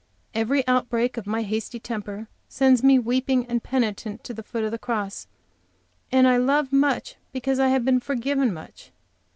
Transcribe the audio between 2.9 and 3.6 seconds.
weeping